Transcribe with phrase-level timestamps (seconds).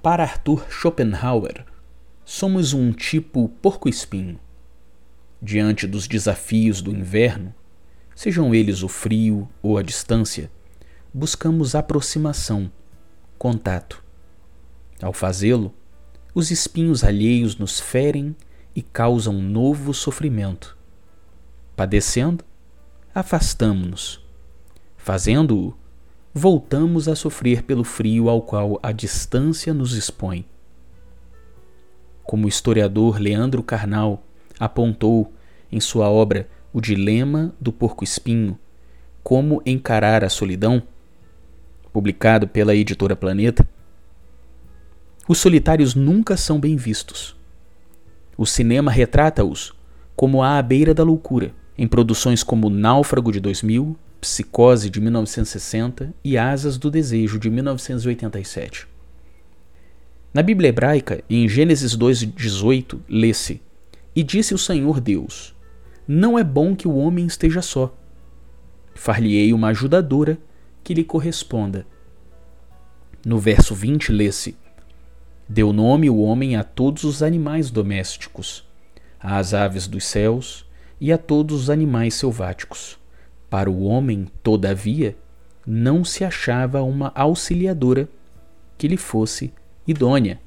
[0.00, 1.66] Para Arthur Schopenhauer,
[2.24, 4.38] somos um tipo porco-espinho.
[5.42, 7.52] Diante dos desafios do inverno,
[8.14, 10.52] sejam eles o frio ou a distância,
[11.12, 12.70] buscamos aproximação,
[13.36, 14.04] contato.
[15.02, 15.74] Ao fazê-lo,
[16.32, 18.36] os espinhos alheios nos ferem
[18.76, 20.78] e causam novo sofrimento.
[21.74, 22.44] Padecendo,
[23.12, 24.24] afastamo-nos.
[24.96, 25.76] Fazendo-o,
[26.38, 30.46] voltamos a sofrer pelo frio ao qual a distância nos expõe.
[32.22, 34.22] Como o historiador Leandro Carnal
[34.58, 35.32] apontou
[35.70, 38.56] em sua obra O Dilema do Porco-Espinho,
[39.22, 40.82] Como Encarar a Solidão,
[41.92, 43.68] publicado pela editora Planeta,
[45.26, 47.36] os solitários nunca são bem vistos.
[48.36, 49.74] O cinema retrata-os
[50.14, 56.36] como à beira da loucura, em produções como Náufrago de 2000, Psicose de 1960 e
[56.36, 58.88] Asas do Desejo de 1987.
[60.34, 63.62] Na Bíblia hebraica, em Gênesis 2:18, lê-se:
[64.14, 65.54] E disse o Senhor Deus:
[66.06, 67.96] Não é bom que o homem esteja só.
[68.94, 70.36] Far-lhe-ei uma ajudadora
[70.82, 71.86] que lhe corresponda.
[73.24, 74.56] No verso 20 lê-se:
[75.48, 78.66] Deu nome o homem a todos os animais domésticos,
[79.20, 80.66] às aves dos céus
[81.00, 82.98] e a todos os animais selváticos.
[83.50, 85.16] Para o homem, todavia,
[85.66, 88.08] não se achava uma auxiliadora
[88.76, 89.52] que lhe fosse
[89.86, 90.40] idônea.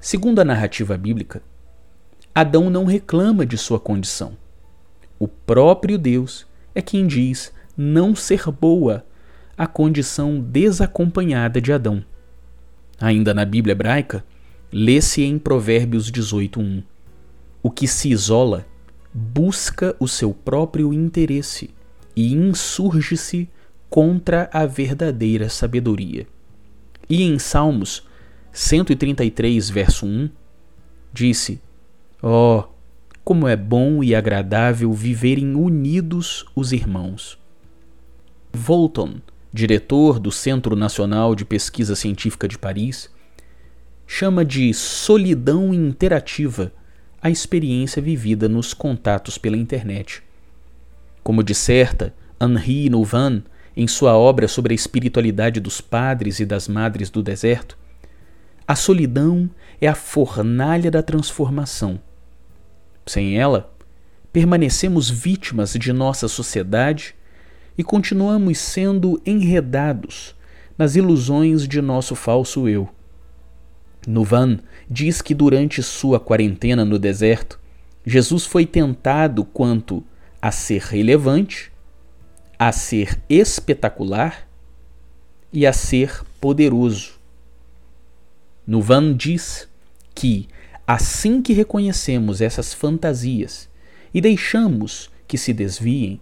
[0.00, 1.42] Segundo a narrativa bíblica,
[2.34, 4.36] Adão não reclama de sua condição.
[5.18, 9.04] O próprio Deus é quem diz não ser boa
[9.56, 12.04] a condição desacompanhada de Adão.
[13.00, 14.24] Ainda na Bíblia hebraica,
[14.72, 16.82] lê-se em Provérbios 18:1:
[17.62, 18.66] O que se isola
[19.12, 21.70] busca o seu próprio interesse
[22.16, 23.48] e insurge-se
[23.90, 26.26] contra a verdadeira sabedoria.
[27.08, 28.06] E em Salmos
[28.52, 30.30] 133, verso 1,
[31.12, 31.60] disse:
[32.22, 32.64] Oh,
[33.24, 37.38] como é bom e agradável viverem unidos os irmãos.
[38.52, 39.16] Volton,
[39.52, 43.10] diretor do Centro Nacional de Pesquisa Científica de Paris,
[44.06, 46.72] chama de solidão interativa
[47.22, 50.22] a experiência vivida nos contatos pela internet.
[51.22, 53.44] Como disserta Henri Nouvan
[53.76, 57.78] em sua obra sobre a espiritualidade dos padres e das madres do deserto,
[58.66, 59.48] a solidão
[59.80, 62.00] é a fornalha da transformação.
[63.06, 63.72] Sem ela,
[64.32, 67.14] permanecemos vítimas de nossa sociedade
[67.78, 70.34] e continuamos sendo enredados
[70.76, 72.88] nas ilusões de nosso falso eu.
[74.06, 74.58] Nuvan
[74.90, 77.60] diz que durante sua quarentena no deserto,
[78.04, 80.02] Jesus foi tentado quanto
[80.40, 81.70] a ser relevante,
[82.58, 84.48] a ser espetacular
[85.52, 87.12] e a ser poderoso.
[88.66, 89.68] Nuvan diz
[90.14, 90.48] que,
[90.86, 93.68] assim que reconhecemos essas fantasias
[94.12, 96.20] e deixamos que se desviem,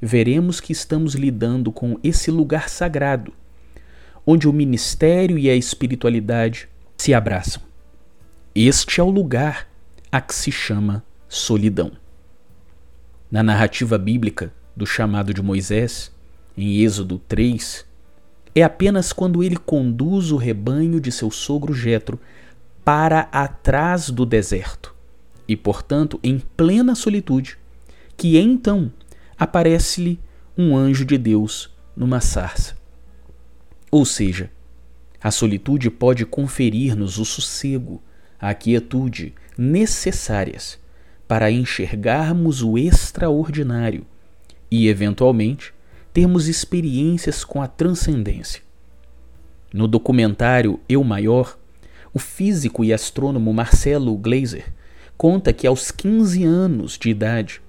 [0.00, 3.32] veremos que estamos lidando com esse lugar sagrado,
[4.24, 6.68] onde o ministério e a espiritualidade
[7.06, 7.62] se abraçam.
[8.52, 9.68] Este é o lugar
[10.10, 11.92] a que se chama solidão.
[13.30, 16.10] Na narrativa bíblica do chamado de Moisés,
[16.58, 17.86] em Êxodo 3,
[18.56, 22.18] é apenas quando ele conduz o rebanho de seu sogro Jetro
[22.84, 24.92] para atrás do deserto
[25.46, 27.56] e, portanto, em plena solitude,
[28.16, 28.92] que então
[29.38, 30.18] aparece-lhe
[30.58, 32.76] um anjo de Deus numa sarça.
[33.92, 34.50] Ou seja,
[35.26, 38.00] a solitude pode conferir-nos o sossego,
[38.38, 40.78] a quietude necessárias
[41.26, 44.06] para enxergarmos o extraordinário
[44.70, 45.74] e, eventualmente,
[46.12, 48.62] termos experiências com a transcendência.
[49.74, 51.58] No documentário Eu Maior,
[52.14, 54.72] o físico e astrônomo Marcelo Gleiser
[55.16, 57.60] conta que aos 15 anos de idade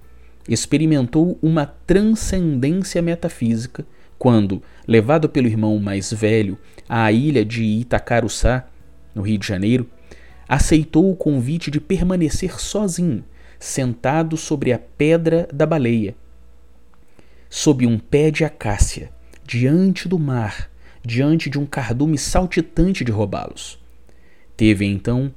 [0.48, 3.84] experimentou uma transcendência metafísica
[4.18, 8.68] quando, levado pelo irmão mais velho à ilha de Itacaruçá,
[9.14, 9.90] no Rio de Janeiro,
[10.48, 13.24] aceitou o convite de permanecer sozinho,
[13.60, 16.16] sentado sobre a pedra da baleia,
[17.50, 19.12] sob um pé de acácia,
[19.44, 20.70] diante do mar,
[21.04, 23.80] diante de um cardume saltitante de robalos.
[24.56, 25.34] Teve então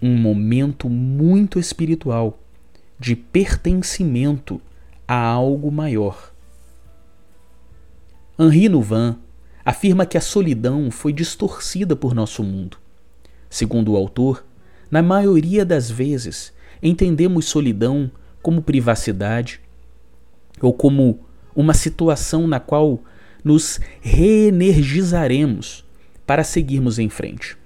[0.00, 2.38] um momento muito espiritual
[2.98, 4.60] de pertencimento
[5.06, 6.31] a algo maior
[8.42, 9.16] Henri Nouvan
[9.64, 12.76] afirma que a solidão foi distorcida por nosso mundo.
[13.48, 14.44] Segundo o autor,
[14.90, 16.52] na maioria das vezes
[16.82, 18.10] entendemos solidão
[18.42, 19.60] como privacidade
[20.60, 21.20] ou como
[21.54, 23.00] uma situação na qual
[23.44, 25.84] nos reenergizaremos
[26.26, 27.56] para seguirmos em frente.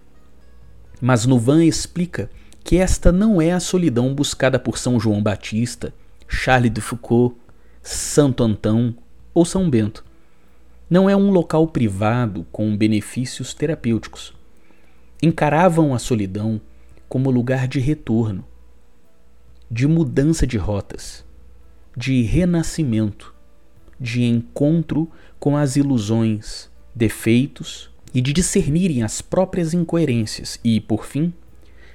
[1.00, 2.30] Mas Nuvan explica
[2.62, 5.94] que esta não é a solidão buscada por São João Batista,
[6.28, 7.36] Charles de Foucault,
[7.82, 8.94] Santo Antão
[9.32, 10.05] ou São Bento.
[10.88, 14.32] Não é um local privado com benefícios terapêuticos.
[15.20, 16.60] Encaravam a solidão
[17.08, 18.44] como lugar de retorno,
[19.68, 21.24] de mudança de rotas,
[21.96, 23.34] de renascimento,
[23.98, 25.10] de encontro
[25.40, 31.34] com as ilusões, defeitos e de discernirem as próprias incoerências e, por fim,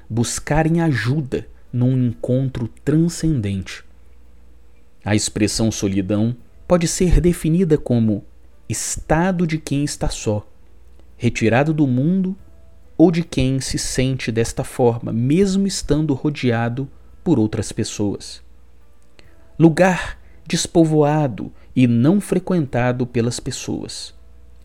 [0.10, 3.86] buscarem ajuda num encontro transcendente.
[5.06, 6.36] A expressão solidão
[6.68, 8.26] pode ser definida como
[8.72, 10.48] estado de quem está só,
[11.18, 12.36] retirado do mundo
[12.98, 16.90] ou de quem se sente desta forma, mesmo estando rodeado
[17.24, 18.42] por outras pessoas.
[19.58, 24.14] Lugar despovoado e não frequentado pelas pessoas.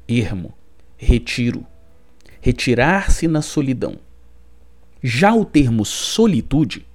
[0.09, 0.55] Ermo,
[0.97, 1.67] retiro,
[2.41, 3.99] retirar-se na solidão.
[5.03, 6.87] Já o termo solitude,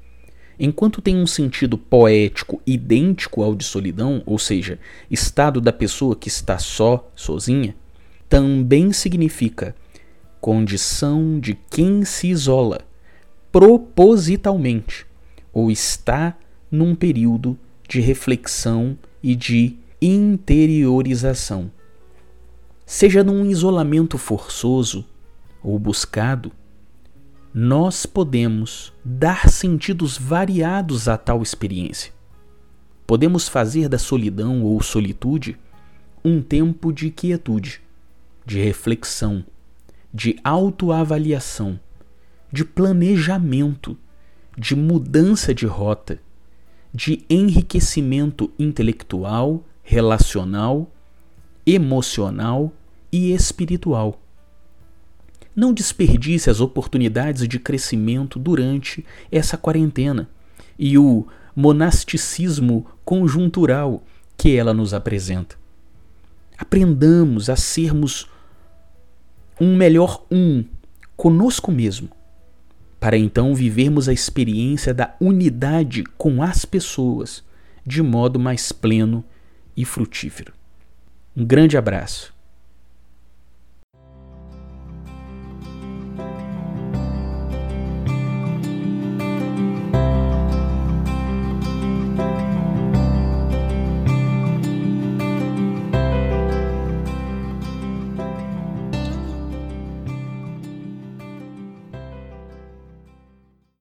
[0.59, 6.27] enquanto tem um sentido poético idêntico ao de solidão, ou seja, estado da pessoa que
[6.27, 7.75] está só, sozinha,
[8.29, 9.75] também significa
[10.39, 12.81] condição de quem se isola
[13.51, 15.05] propositalmente
[15.53, 16.37] ou está
[16.71, 17.57] num período
[17.87, 21.69] de reflexão e de interiorização.
[22.85, 25.05] Seja num isolamento forçoso
[25.63, 26.51] ou buscado,
[27.53, 32.13] nós podemos dar sentidos variados a tal experiência.
[33.05, 35.57] Podemos fazer da solidão ou solitude
[36.23, 37.81] um tempo de quietude,
[38.45, 39.43] de reflexão,
[40.13, 41.77] de autoavaliação,
[42.49, 43.97] de planejamento,
[44.57, 46.19] de mudança de rota,
[46.93, 50.89] de enriquecimento intelectual, relacional,
[51.65, 52.71] emocional
[53.11, 54.20] e espiritual.
[55.55, 60.29] Não desperdice as oportunidades de crescimento durante essa quarentena
[60.79, 64.03] e o monasticismo conjuntural
[64.37, 65.57] que ela nos apresenta.
[66.57, 68.29] Aprendamos a sermos
[69.59, 70.63] um melhor um
[71.17, 72.09] conosco mesmo,
[72.99, 77.43] para então vivermos a experiência da unidade com as pessoas
[77.85, 79.23] de modo mais pleno
[79.75, 80.53] e frutífero.
[81.35, 82.33] Um grande abraço